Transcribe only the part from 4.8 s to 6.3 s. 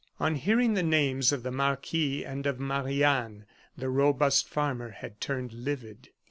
had turned livid.